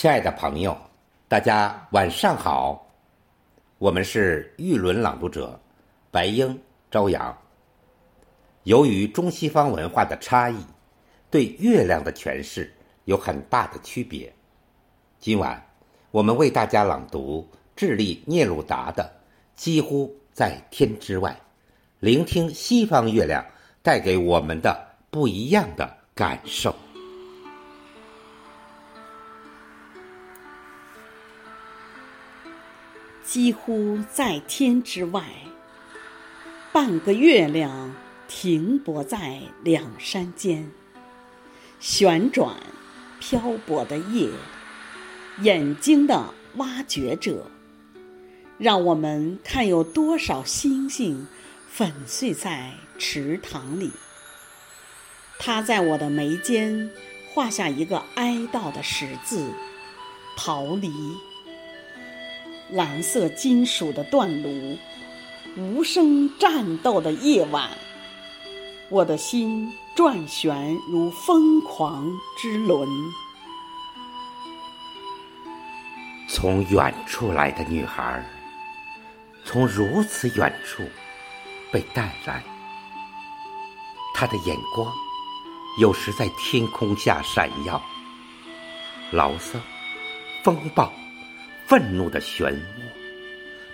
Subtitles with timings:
[0.00, 0.78] 亲爱的朋友，
[1.26, 2.86] 大家晚上好，
[3.78, 5.58] 我们是玉轮朗读者，
[6.12, 6.56] 白英、
[6.88, 7.36] 朝阳。
[8.62, 10.64] 由于中西方文化的差异，
[11.32, 12.72] 对月亮的诠释
[13.06, 14.32] 有很大的区别。
[15.18, 15.60] 今晚
[16.12, 17.44] 我们为大家朗读
[17.74, 19.02] 智利聂鲁达的
[19.60, 21.32] 《几乎在天之外》，
[21.98, 23.44] 聆听西方月亮
[23.82, 24.80] 带给我们的
[25.10, 26.72] 不一样的感受。
[33.28, 35.22] 几乎在天之外，
[36.72, 37.94] 半个月亮
[38.26, 40.70] 停泊在两山间，
[41.78, 42.56] 旋转
[43.20, 44.30] 漂泊的夜，
[45.42, 47.50] 眼睛的挖掘者，
[48.56, 51.26] 让我们看有多少星星
[51.68, 53.92] 粉碎在池塘里。
[55.38, 56.90] 他在我的眉间
[57.34, 59.52] 画下一个哀悼的十字，
[60.34, 60.90] 逃离。
[62.70, 64.76] 蓝色金属的断炉，
[65.56, 67.70] 无声战斗的夜晚，
[68.90, 72.88] 我的心转旋如疯狂之轮。
[76.28, 78.22] 从远处来的女孩，
[79.44, 80.82] 从如此远处
[81.72, 82.44] 被带来，
[84.14, 84.92] 她的眼光
[85.80, 87.82] 有时在天空下闪耀，
[89.10, 89.58] 牢骚，
[90.44, 90.92] 风暴。
[91.68, 92.58] 愤怒的漩涡，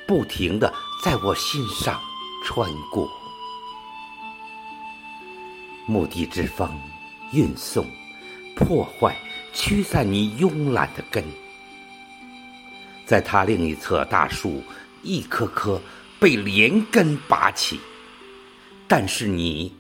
[0.05, 2.01] 不停的在我心上
[2.45, 3.09] 穿过。
[5.87, 6.69] 墓地之风，
[7.33, 7.87] 运送、
[8.57, 9.17] 破坏、
[9.53, 11.23] 驱散你慵懒的根。
[13.07, 14.61] 在它另一侧，大树
[15.05, 15.81] 一棵棵
[16.19, 17.79] 被连根拔起。
[18.89, 19.73] 但是你，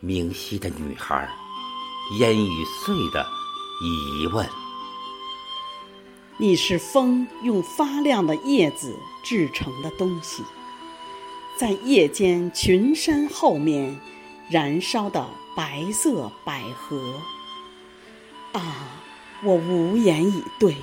[0.00, 1.28] 明晰的女孩，
[2.18, 3.24] 烟雨碎的
[3.80, 4.44] 疑问。
[6.36, 10.42] 你是风用发亮的叶子制成的东西，
[11.56, 13.98] 在夜间群山后面
[14.50, 15.24] 燃烧的
[15.56, 17.14] 白色百合。
[18.52, 19.00] 啊，
[19.44, 20.76] 我无言以对，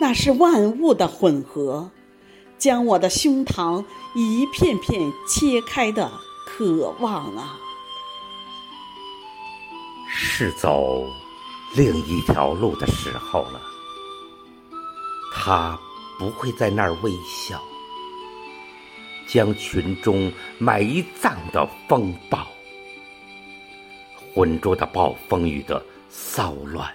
[0.00, 1.90] 那是万物的混合，
[2.58, 3.84] 将我的胸膛
[4.14, 6.10] 一片片切开的
[6.46, 7.56] 渴望啊！
[10.08, 11.06] 是走
[11.74, 13.60] 另一条路的时候了。
[15.46, 15.78] 他
[16.18, 17.62] 不会在那儿微笑，
[19.26, 20.82] 将群中埋
[21.20, 22.48] 葬的风暴、
[24.32, 26.90] 浑浊的暴风雨的骚乱。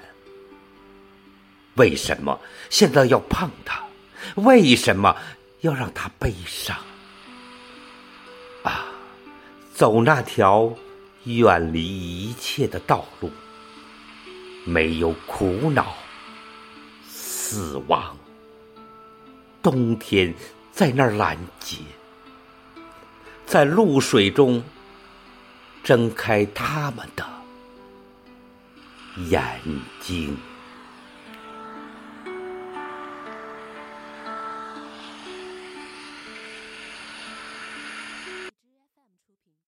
[1.75, 2.39] 为什么
[2.71, 3.83] 现在要碰他？
[4.37, 5.15] 为什么
[5.61, 6.75] 要让他悲伤？
[8.63, 8.87] 啊，
[9.75, 10.73] 走那条
[11.25, 13.29] 远离一切的道路，
[14.65, 15.93] 没有苦恼、
[17.07, 18.17] 死亡。
[19.61, 20.33] 冬天
[20.71, 21.77] 在那儿拦截，
[23.45, 24.63] 在露水中
[25.83, 27.25] 睁开他们的
[29.29, 29.59] 眼
[29.99, 30.37] 睛。